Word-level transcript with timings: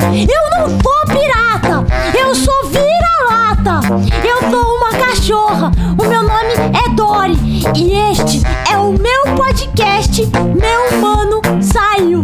Eu 0.00 0.50
não 0.58 0.80
sou 0.80 1.04
pirata, 1.06 1.84
eu 2.16 2.34
sou 2.34 2.66
vira-lata. 2.66 3.80
Eu 4.24 4.50
sou 4.50 4.76
uma 4.76 4.90
cachorra, 4.90 5.72
o 5.98 6.06
meu 6.06 6.22
nome 6.22 6.54
é 6.54 6.88
Dori. 6.94 7.36
E 7.76 7.92
este 8.12 8.40
é 8.70 8.76
o 8.76 8.92
meu 8.92 9.34
podcast, 9.36 10.24
meu 10.26 10.98
humano 10.98 11.42
saiu. 11.60 12.22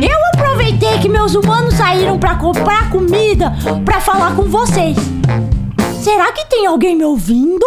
Eu 0.00 0.18
aproveitei 0.34 0.98
que 1.00 1.08
meus 1.08 1.34
humanos 1.34 1.74
saíram 1.74 2.18
para 2.18 2.36
comprar 2.36 2.88
comida 2.90 3.52
para 3.84 4.00
falar 4.00 4.36
com 4.36 4.44
vocês. 4.44 4.96
Será 6.00 6.32
que 6.32 6.44
tem 6.46 6.66
alguém 6.66 6.96
me 6.96 7.04
ouvindo? 7.04 7.66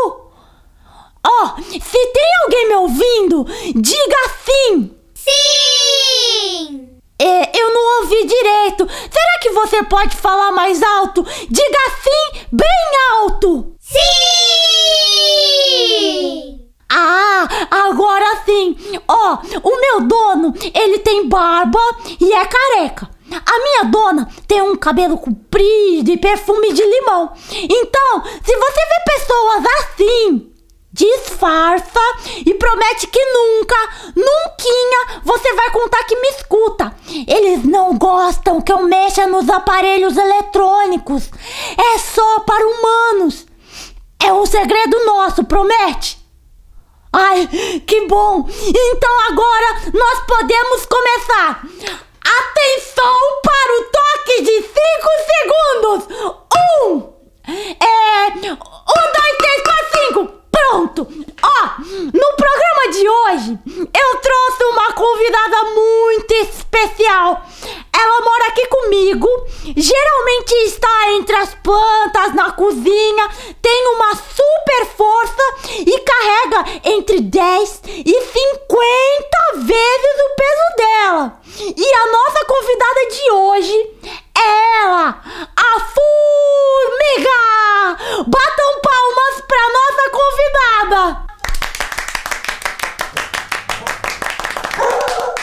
Ó, 1.25 1.29
oh, 1.29 1.61
se 1.61 1.79
tem 1.79 2.31
alguém 2.43 2.67
me 2.67 2.75
ouvindo, 2.75 3.45
diga 3.75 4.29
sim! 4.45 4.91
Sim! 5.13 5.62
É, 7.25 7.57
eu 7.57 7.73
não 7.73 8.01
ouvi 8.01 8.25
direito. 8.25 8.85
Será 8.85 9.39
que 9.41 9.51
você 9.51 9.81
pode 9.83 10.13
falar 10.17 10.51
mais 10.51 10.83
alto? 10.83 11.23
Diga 11.23 11.79
sim, 12.03 12.41
bem 12.51 12.67
alto! 13.13 13.73
Sim! 13.79 13.99
Ah, 16.91 17.47
agora 17.87 18.43
sim. 18.45 18.75
Ó, 19.07 19.37
oh, 19.37 19.69
o 19.69 19.79
meu 19.79 20.01
dono, 20.01 20.53
ele 20.73 20.99
tem 20.99 21.29
barba 21.29 21.79
e 22.19 22.33
é 22.33 22.45
careca. 22.45 23.09
A 23.31 23.59
minha 23.59 23.85
dona 23.85 24.27
tem 24.45 24.61
um 24.61 24.75
cabelo 24.75 25.17
comprido 25.17 26.11
e 26.11 26.17
perfume 26.17 26.73
de 26.73 26.83
limão. 26.83 27.31
Então, 27.53 28.21
se 28.43 28.53
você 28.53 28.81
vê 28.85 29.01
pessoas 29.13 29.63
assim, 29.79 30.52
disfarça 30.93 31.99
e 32.45 32.53
promete 32.53 33.07
que 33.07 33.25
nunca, 33.25 33.75
nunca 34.15 34.53
você 35.23 35.53
vai 35.53 35.71
contar 35.71 36.03
que 36.03 36.15
me 36.15 36.29
escuta. 36.29 36.95
Eles 37.27 37.63
não 37.65 37.97
gostam 37.97 38.61
que 38.61 38.71
eu 38.71 38.83
mexa 38.83 39.27
nos 39.27 39.49
aparelhos 39.49 40.15
eletrônicos. 40.15 41.29
É 41.77 41.97
só 41.97 42.39
para 42.41 42.65
humanos. 42.65 43.45
É 44.23 44.31
um 44.31 44.45
segredo 44.45 45.05
nosso, 45.05 45.43
promete? 45.43 46.17
Ai, 47.11 47.47
que 47.85 48.07
bom! 48.07 48.47
Então 48.49 49.19
agora 49.29 49.91
nós 49.93 50.19
podemos 50.25 50.85
começar. 50.85 51.63
Atenção 52.25 53.41
para 53.43 53.79
o 53.79 53.83
toque 53.91 54.41
de 54.43 54.61
5 54.61 54.73
segundos! 55.33 56.07
Um! 56.87 57.13
É. 57.45 58.29
Um, 58.29 59.11
dois, 59.13 59.37
três, 59.37 59.61
quatro, 59.63 59.99
cinco! 59.99 60.43
Pronto! 60.49 61.07
Ó, 61.43 61.81
no 61.81 62.35
programa 62.37 62.91
de 62.93 63.09
hoje 63.53 63.59
eu 63.93 64.19
trouxe 64.19 64.63
uma 64.65 64.93
convidada 64.93 65.63
muito 65.65 66.31
especial. 66.33 67.45
Ela 67.95 68.21
mora 68.21 68.47
aqui 68.47 68.65
comigo, 68.67 69.27
geralmente 69.75 70.51
está 70.65 71.11
entre 71.13 71.35
as 71.35 71.53
plantas 71.55 72.33
na 72.33 72.51
cozinha, 72.51 73.29
tem 73.61 73.87
uma 73.95 74.15
super 74.15 74.85
força 74.97 75.43
e 75.77 75.99
carrega 75.99 76.65
entre 76.83 77.21
10 77.21 77.81
e 77.85 78.21
50 78.21 78.53
vezes 79.57 80.15
o 80.19 80.35
peso 80.35 80.75
dela. 80.77 81.39
E 81.77 81.93
a 81.93 82.11
nossa 82.11 82.45
convidada 82.45 83.05
de 83.09 83.31
hoje 83.31 83.91
é 84.35 84.81
ela, 84.83 85.21
a 85.55 85.79
Formiga! 85.79 87.43
Batam 88.27 88.81
palmas 88.81 89.41
para 89.47 89.69
nossa 89.69 90.09
convidada! 90.09 91.33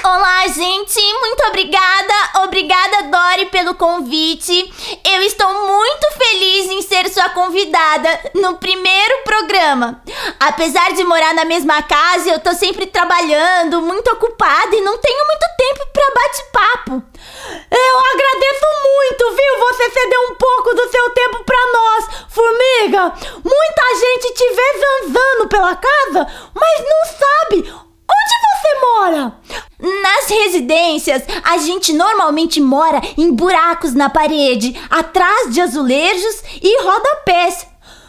Olá, 0.03 0.49
gente! 0.91 1.21
Muito 1.21 1.47
obrigada! 1.47 2.15
Obrigada, 2.43 3.03
Dori, 3.05 3.47
pelo 3.47 3.75
convite. 3.75 5.01
Eu 5.05 5.23
estou 5.23 5.53
muito 5.67 6.07
feliz 6.19 6.71
em 6.71 6.83
ser 6.83 7.09
sua 7.09 7.29
convidada 7.31 8.09
no 8.35 8.57
primeiro 8.57 9.23
programa. 9.25 10.03
Apesar 10.39 10.93
de 10.93 11.05
morar 11.05 11.33
na 11.35 11.45
mesma 11.45 11.83
casa, 11.83 12.31
eu 12.31 12.41
tô 12.41 12.53
sempre 12.55 12.87
trabalhando, 12.87 13.81
muito 13.83 14.11
ocupada 14.11 14.75
e 14.75 14.81
não 14.81 14.99
tenho 14.99 15.27
muito 15.27 15.47
tempo 15.57 15.87
para 15.93 16.15
bate-papo. 16.15 17.03
Eu 17.71 17.99
agradeço 18.13 18.67
muito, 18.83 19.37
viu? 19.37 19.59
Você 19.61 19.91
cedeu 19.91 20.21
um 20.31 20.35
pouco 20.35 20.75
do 20.75 20.89
seu 20.89 21.11
tempo 21.11 21.45
para 21.45 21.73
nós, 21.73 22.05
formiga. 22.31 23.13
Muita 23.45 23.97
gente 23.97 24.35
te 24.35 24.51
vê 24.53 24.81
zanzando 24.81 25.49
pela 25.49 25.77
casa, 25.77 26.27
mas 26.55 26.81
não 26.81 27.05
sabe 27.07 27.91
onde 28.11 28.35
você 28.51 28.81
mora. 28.81 29.33
Nas 30.03 30.29
residências, 30.51 31.23
a 31.45 31.59
gente 31.59 31.93
normalmente 31.93 32.61
mora 32.61 33.01
em 33.17 33.33
buracos 33.33 33.95
na 33.95 34.11
parede, 34.11 34.77
atrás 34.91 35.53
de 35.55 35.61
azulejos 35.61 36.43
e 36.61 36.83
rodapés. 36.83 37.67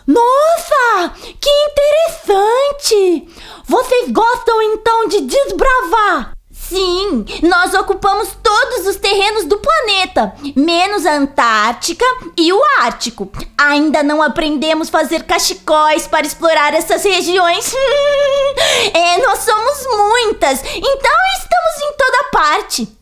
Nossa, 0.08 1.16
que 1.40 1.50
interessante! 1.50 3.30
Vocês 3.68 4.12
gostam 4.12 4.62
então 4.62 5.08
de 5.08 5.22
desbravar? 5.22 6.34
Sim, 6.72 7.26
nós 7.44 7.74
ocupamos 7.74 8.30
todos 8.42 8.88
os 8.88 8.96
terrenos 8.96 9.44
do 9.44 9.58
planeta, 9.58 10.34
menos 10.56 11.06
a 11.06 11.16
Antártica 11.16 12.06
e 12.38 12.54
o 12.54 12.62
Ártico. 12.80 13.30
Ainda 13.58 14.02
não 14.02 14.22
aprendemos 14.22 14.90
fazer 14.90 15.24
cachecóis 15.24 16.08
para 16.08 16.26
explorar 16.26 16.74
essas 16.74 17.04
regiões. 17.04 17.74
é, 18.96 19.18
nós 19.18 19.40
somos 19.40 19.86
muitas, 19.98 20.64
então 20.64 21.12
estamos 21.38 21.82
em 21.84 21.98
toda 21.98 22.30
parte. 22.32 22.98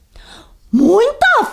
Muitas? 0.72 1.48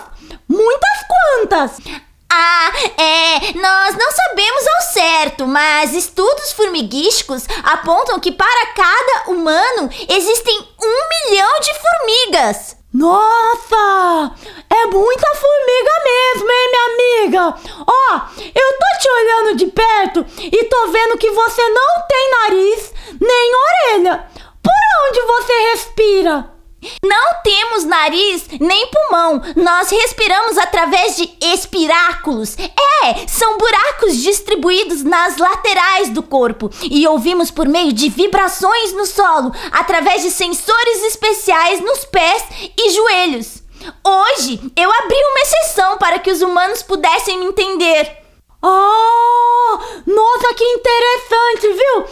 Muitas 0.49 0.97
quantas? 1.07 2.06
Ah, 2.29 2.71
é, 2.97 3.53
nós 3.57 3.95
não 3.95 4.11
sabemos 4.11 4.67
ao 4.67 4.81
certo, 4.81 5.47
mas 5.47 5.93
estudos 5.93 6.51
formiguísticos 6.51 7.45
apontam 7.63 8.19
que 8.19 8.31
para 8.31 8.65
cada 8.73 9.31
humano 9.31 9.89
existem 10.09 10.59
um 10.81 11.29
milhão 11.29 11.59
de 11.59 11.73
formigas. 11.73 12.77
Nossa! 12.93 14.35
É 14.69 14.85
muita 14.87 15.35
formiga 15.35 15.91
mesmo, 16.03 16.51
hein, 16.51 16.69
minha 16.71 16.85
amiga? 16.85 17.57
Ó, 17.87 18.21
eu 18.43 18.73
tô 18.73 18.99
te 18.99 19.09
olhando 19.09 19.55
de 19.55 19.67
perto 19.67 20.25
e 20.39 20.63
tô 20.65 20.87
vendo 20.87 21.17
que 21.17 21.31
você 21.31 21.69
não 21.69 22.07
tem 22.07 22.31
nariz 22.31 22.93
nem 23.21 23.51
orelha. 23.55 24.27
Por 24.61 25.07
onde 25.07 25.21
você 25.21 25.53
respira? 25.71 26.56
Não 27.03 27.41
temos 27.43 27.83
nariz 27.83 28.45
nem 28.59 28.87
pulmão. 28.87 29.41
Nós 29.55 29.89
respiramos 29.89 30.57
através 30.57 31.15
de 31.15 31.29
espiráculos. 31.41 32.55
É, 33.03 33.27
são 33.27 33.57
buracos 33.57 34.17
distribuídos 34.17 35.03
nas 35.03 35.37
laterais 35.37 36.09
do 36.09 36.23
corpo 36.23 36.69
e 36.83 37.07
ouvimos 37.07 37.51
por 37.51 37.67
meio 37.67 37.93
de 37.93 38.09
vibrações 38.09 38.93
no 38.93 39.05
solo, 39.05 39.51
através 39.71 40.21
de 40.21 40.31
sensores 40.31 41.03
especiais 41.03 41.79
nos 41.79 42.05
pés 42.05 42.43
e 42.77 42.89
joelhos. 42.91 43.63
Hoje 44.03 44.59
eu 44.75 44.91
abri 44.91 45.17
uma 45.17 45.39
exceção 45.41 45.97
para 45.97 46.19
que 46.19 46.31
os 46.31 46.41
humanos 46.41 46.81
pudessem 46.81 47.37
me 47.37 47.45
entender. 47.45 48.17
Oh, 48.61 49.79
nossa, 50.05 50.53
que 50.55 50.63
interessante, 50.63 51.73
viu? 51.73 52.05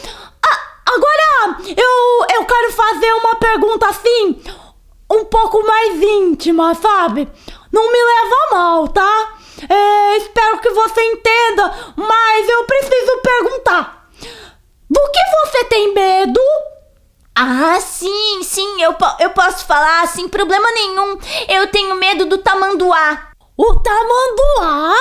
Ah, 0.46 0.62
agora 0.86 1.58
eu, 1.76 2.38
eu 2.38 2.46
quero 2.46 2.72
fazer 2.72 3.14
uma 3.14 3.36
pergunta 3.36 3.88
assim 3.88 4.42
um 5.26 5.30
pouco 5.30 5.66
mais 5.66 6.02
íntima, 6.02 6.76
sabe? 6.76 7.28
Não 7.72 7.92
me 7.92 7.98
leva 7.98 8.50
mal, 8.52 8.88
tá? 8.88 9.34
É, 9.68 10.18
espero 10.18 10.60
que 10.60 10.70
você 10.70 11.02
entenda, 11.02 11.94
mas 11.96 12.50
eu 12.50 12.64
preciso 12.66 13.18
perguntar: 13.24 14.10
do 14.90 15.02
que 15.12 15.20
você 15.44 15.64
tem 15.66 15.94
medo? 15.94 16.40
Ah, 17.38 17.80
sim, 17.82 18.44
sim, 18.44 18.82
eu, 18.82 18.96
eu 19.20 19.30
posso 19.32 19.66
falar 19.66 20.08
sem 20.08 20.30
problema 20.30 20.72
nenhum. 20.72 21.18
Eu 21.50 21.68
tenho 21.70 21.96
medo 21.96 22.26
do 22.26 22.38
tamanduá. 22.38 23.32
O 23.58 23.80
tamanduá? 23.80 24.96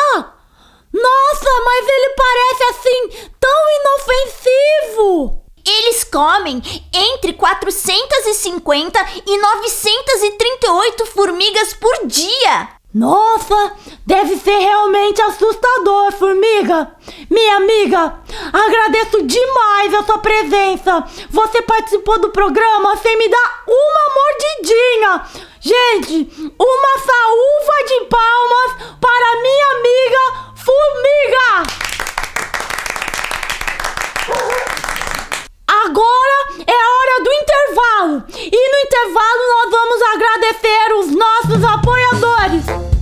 Nossa, 0.93 1.51
mas 1.65 1.89
ele 1.89 2.15
parece 2.17 2.65
assim 2.71 3.29
tão 3.39 3.51
inofensivo. 3.79 5.44
Eles 5.67 6.05
comem 6.05 6.63
entre 6.93 7.33
450 7.33 9.07
e 9.27 9.39
938 9.39 11.07
formigas 11.07 11.73
por 11.75 12.07
dia. 12.07 12.69
Nossa, 12.95 13.73
deve 14.07 14.37
ser 14.37 14.57
realmente 14.57 15.21
assustador, 15.23 16.13
formiga. 16.13 16.95
Minha 17.29 17.57
amiga, 17.57 18.21
agradeço 18.53 19.23
demais 19.23 19.95
a 19.95 20.05
sua 20.05 20.19
presença. 20.19 21.03
Você 21.31 21.63
participou 21.63 22.21
do 22.21 22.31
programa 22.31 22.97
sem 22.99 23.17
me 23.19 23.29
dar 23.29 23.65
uma 23.67 24.15
mordidinha. 24.15 25.45
Gente, 25.61 26.53
uma 26.57 26.99
saúva 26.99 27.85
de 27.89 28.05
palmas 28.05 28.99
para 29.01 29.43
minha 29.43 29.67
amiga 29.73 30.55
Formiga. 30.65 31.94
Agora 35.87 36.47
é 36.67 36.73
hora 36.73 37.23
do 37.23 37.31
intervalo. 37.31 38.25
E 38.39 38.71
no 38.71 38.79
intervalo 38.87 39.43
nós 39.51 39.71
vamos 39.71 40.03
agradecer 40.15 40.95
os 40.99 41.15
nossos 41.15 41.63
apoiadores. 41.63 42.65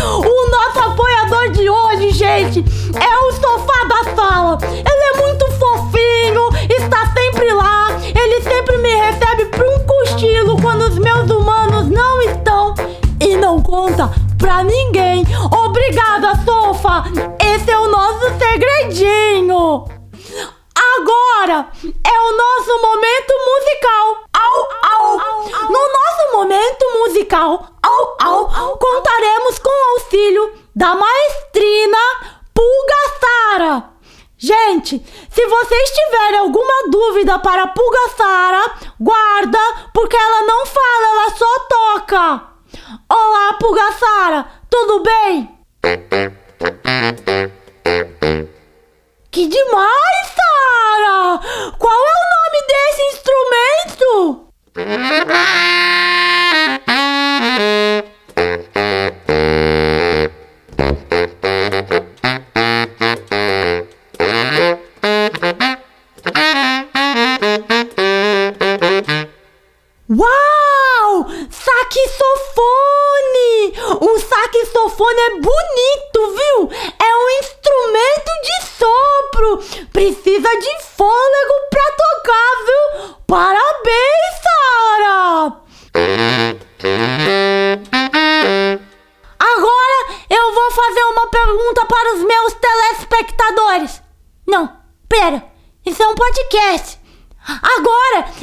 O 0.00 0.50
nosso 0.50 0.78
apoiador 0.78 1.50
de 1.50 1.68
hoje, 1.68 2.12
gente, 2.12 2.64
é 2.98 3.18
o 3.18 3.32
sofá 3.32 3.84
da 3.84 4.14
sala. 4.14 4.58
Ele 4.62 4.84
é 4.86 5.20
muito 5.20 5.46
fofinho, 5.52 6.48
está 6.70 7.12
sempre 7.12 7.52
lá. 7.52 7.88
Ele 8.02 8.40
sempre 8.40 8.78
me 8.78 8.94
recebe 8.94 9.44
por 9.46 9.66
um 9.66 9.78
cochilo 9.86 10.60
quando 10.60 10.82
os 10.82 10.98
meus 10.98 11.28
humanos 11.30 11.88
não 11.90 12.22
estão. 12.22 12.74
E 13.20 13.36
não 13.36 13.60
conta 13.60 14.10
pra 14.38 14.64
ninguém. 14.64 15.26
Obrigada, 15.52 16.34
sofá. 16.44 17.04
Esse 17.38 17.70
é 17.70 17.78
o 17.78 17.88
nosso 17.88 18.32
segredinho. 18.38 19.99
Agora 21.00 21.70
é 21.82 22.20
o 22.20 22.36
nosso 22.36 22.78
momento 22.82 23.32
musical. 23.48 24.22
Au, 24.34 24.68
au. 24.82 25.16
No 25.70 25.80
nosso 25.88 26.32
momento 26.32 26.84
musical, 26.98 27.68
au, 27.82 28.16
au, 28.20 28.76
contaremos 28.76 29.58
com 29.58 29.70
o 29.70 29.92
auxílio 29.92 30.52
da 30.76 30.94
maestrina 30.94 31.98
Pulga 32.52 33.00
Sara. 33.18 33.84
Gente, 34.36 35.02
se 35.30 35.46
vocês 35.46 35.90
tiverem 35.90 36.40
alguma 36.40 36.90
dúvida 36.90 37.38
para 37.38 37.68
Pulga 37.68 38.08
Sara, 38.14 38.74
guarda, 39.00 39.58
porque 39.94 40.16
ela 40.18 40.42
não 40.42 40.66
fala, 40.66 41.06
ela 41.12 41.30
só 41.30 41.58
toca. 41.60 42.42
Olá, 43.08 43.54
Pulga 43.54 43.92
Sara, 43.92 44.46
tudo 44.68 45.02
bem? 45.02 45.58
Que 49.30 49.46
demais, 49.46 50.26
Sara! 50.34 51.38
Qual 51.78 51.92
é 51.92 52.12
o 52.12 52.26
nome 52.34 52.60
desse 52.66 53.02
instrumento? 53.14 54.48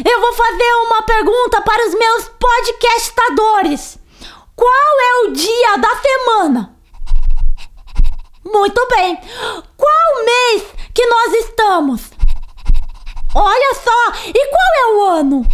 eu 0.05 0.21
vou 0.21 0.33
fazer 0.33 0.73
uma 0.85 1.01
pergunta 1.03 1.61
para 1.61 1.87
os 1.87 1.93
meus 1.93 2.29
podcastadores. 2.29 3.97
Qual 4.55 4.99
é 5.01 5.27
o 5.27 5.31
dia 5.33 5.77
da 5.77 5.95
semana? 5.95 6.75
Muito 8.43 8.87
bem. 8.87 9.19
Qual 9.75 10.25
mês 10.25 10.63
que 10.93 11.05
nós 11.05 11.33
estamos? 11.33 12.11
Olha 13.35 13.75
só, 13.75 14.13
e 14.25 14.47
qual 14.47 14.73
é 14.79 14.85
o 14.93 15.03
ano? 15.03 15.45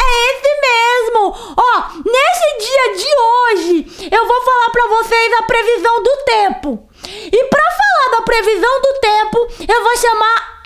É 0.00 0.32
esse 0.32 0.60
mesmo! 0.60 1.54
Ó, 1.56 1.82
nesse 2.04 2.58
dia 2.58 2.96
de 2.96 3.08
hoje, 3.20 4.08
eu 4.10 4.26
vou 4.26 4.40
falar 4.40 4.70
pra 4.70 4.86
vocês 4.88 5.32
a 5.34 5.42
previsão 5.42 6.02
do 6.02 6.16
tempo. 6.24 6.88
E 7.04 7.44
pra 7.44 7.62
falar 7.62 8.16
da 8.16 8.22
previsão 8.22 8.80
do 8.80 9.00
tempo, 9.00 9.38
eu 9.68 9.84
vou 9.84 9.96
chamar 9.96 10.57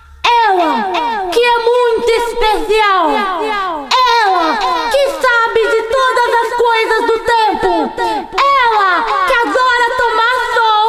ela, 0.49 1.29
que 1.31 1.41
é 1.41 1.59
muito 1.59 2.11
especial. 2.11 3.11
Ela, 3.11 4.59
que 4.91 5.09
sabe 5.11 5.67
de 5.71 5.83
todas 5.83 6.35
as 6.43 6.53
coisas 6.57 7.07
do 7.07 7.19
tempo. 7.19 7.93
Ela, 8.39 9.03
que 9.27 9.35
adora 9.35 9.97
tomar 9.97 10.37
sol. 10.55 10.87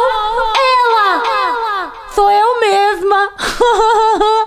Ela, 0.86 1.94
sou 2.14 2.32
eu 2.32 2.60
mesma. 2.60 3.30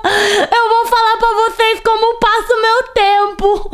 Eu 0.06 0.68
vou 0.68 0.86
falar 0.86 1.16
pra 1.18 1.32
vocês 1.34 1.80
como 1.84 2.18
passo 2.18 2.60
meu 2.60 2.82
tempo. 2.94 3.70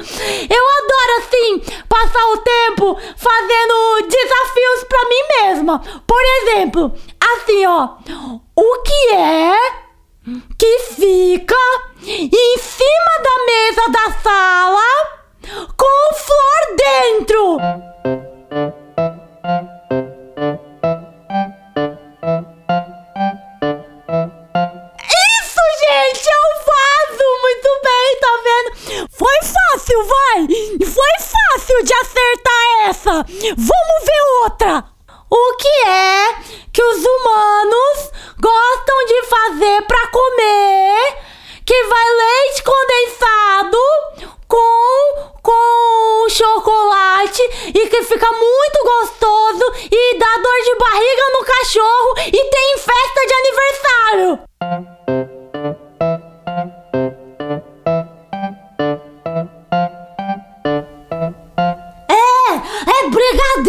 Eu 0.50 0.64
adoro 0.78 1.12
assim 1.18 1.58
passar 1.88 2.26
o 2.32 2.38
tempo 2.38 2.98
fazendo 3.16 4.08
desafios 4.08 4.84
pra 4.88 5.04
mim 5.08 5.22
mesma. 5.40 5.82
Por 6.06 6.22
exemplo, 6.22 6.92
assim, 7.20 7.66
ó, 7.66 7.96
o 8.56 8.82
que 8.82 9.14
é 9.14 9.81
que 10.56 10.78
fica 10.94 11.56
em 12.04 12.58
cima 12.58 13.14
da 13.22 13.46
mesa 13.46 13.90
da 13.90 14.20
sala 14.22 14.86
com 15.76 16.14
flor 16.14 16.76
dentro? 16.76 17.91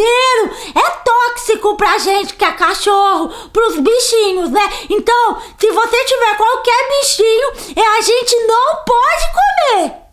É 0.01 0.89
tóxico 1.03 1.75
pra 1.75 1.97
gente 1.97 2.33
que 2.35 2.45
é 2.45 2.51
cachorro, 2.51 3.29
pros 3.51 3.77
bichinhos, 3.79 4.49
né? 4.49 4.69
Então, 4.89 5.41
se 5.59 5.71
você 5.71 6.05
tiver 6.05 6.37
qualquer 6.37 6.89
bichinho, 6.89 7.51
é, 7.75 7.97
a 7.97 8.01
gente 8.01 8.35
não 8.45 8.75
pode 8.85 9.23
comer. 9.33 10.03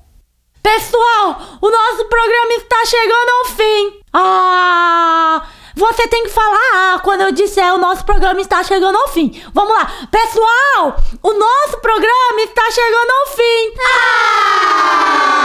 Pessoal, 0.63 1.41
o 1.61 1.71
nosso 1.71 2.05
programa 2.07 2.53
está 2.55 2.85
chegando 2.85 3.31
ao 3.31 3.45
fim. 3.47 4.01
Ah, 4.13 5.43
você 5.75 6.07
tem 6.09 6.25
que 6.25 6.29
falar 6.29 6.59
ah, 6.75 7.01
quando 7.03 7.23
eu 7.23 7.33
disser 7.33 7.73
o 7.75 7.79
nosso 7.79 8.05
programa 8.05 8.41
está 8.41 8.63
chegando 8.63 8.97
ao 8.97 9.09
fim. 9.09 9.43
Vamos 9.55 9.73
lá. 9.73 9.91
Pessoal, 10.11 10.97
o 11.23 11.33
nosso 11.33 11.79
programa 11.81 12.43
está 12.43 12.71
chegando 12.71 13.11
ao 13.11 13.27
fim. 13.35 13.75
Ah! 13.87 15.40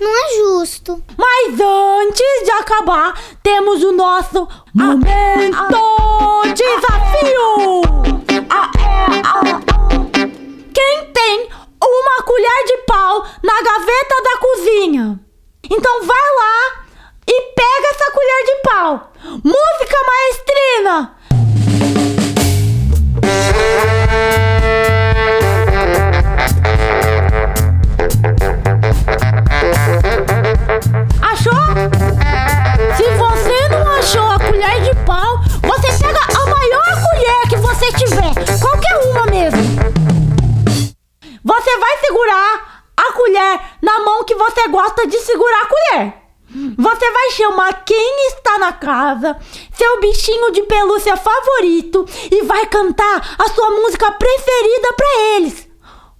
Não 0.00 0.10
é 0.10 0.36
justo. 0.36 1.02
Mas 1.16 1.60
antes 1.60 2.44
de 2.44 2.50
acabar, 2.50 3.18
temos 3.42 3.82
o 3.82 3.92
nosso 3.92 4.46
momento 4.74 5.56
desafio. 6.54 7.82
Quem 10.74 11.12
tem 11.12 11.48
uma 11.82 12.22
colher 12.24 12.64
de 12.66 12.76
pau 12.86 13.26
na 13.42 13.62
gaveta 13.62 14.22
da 14.22 14.38
cozinha? 14.38 15.20
Então 15.70 16.02
vai 16.02 16.34
lá 16.40 16.84
e 17.26 17.42
pega 17.54 17.88
essa 17.90 18.10
colher 18.12 18.44
de 18.44 18.56
pau. 18.62 19.12
Música 19.44 19.96
maestrina. 20.06 21.16
De 45.04 45.18
segurar 45.18 45.62
a 45.62 45.66
colher. 45.66 46.14
Você 46.78 47.10
vai 47.10 47.30
chamar 47.32 47.84
quem 47.84 48.28
está 48.28 48.56
na 48.58 48.72
casa, 48.72 49.36
seu 49.74 50.00
bichinho 50.00 50.52
de 50.52 50.62
pelúcia 50.62 51.16
favorito 51.16 52.06
e 52.30 52.42
vai 52.42 52.66
cantar 52.66 53.34
a 53.36 53.48
sua 53.48 53.70
música 53.70 54.10
preferida 54.12 54.92
para 54.96 55.20
eles. 55.34 55.68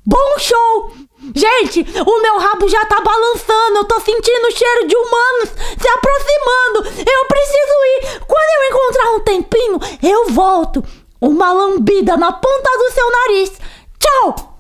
Bom 0.05 0.39
show! 0.39 0.93
Gente, 1.35 1.81
o 2.07 2.23
meu 2.23 2.39
rabo 2.39 2.69
já 2.69 2.85
tá 2.85 3.01
balançando, 3.01 3.79
eu 3.79 3.85
tô 3.85 3.99
sentindo 4.01 4.47
o 4.47 4.53
cheiro 4.53 4.87
de 4.87 4.97
humanos 4.97 5.49
se 5.81 5.89
aproximando. 5.89 6.85
Eu 6.99 7.27
preciso 7.27 7.85
ir. 7.85 8.21
Quando 8.27 8.51
eu 8.57 8.69
encontrar 8.71 9.11
um 9.13 9.21
tempinho, 9.21 9.81
eu 10.03 10.29
volto. 10.31 10.85
Uma 11.21 11.53
lambida 11.53 12.17
na 12.17 12.33
ponta 12.33 12.71
do 12.79 12.91
seu 12.93 13.11
nariz. 13.11 13.53
Tchau! 13.99 14.57